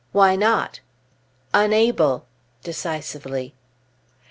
"Why 0.13 0.35
not?" 0.35 0.79
"Unable" 1.53 2.25
(decisively). 2.63 3.53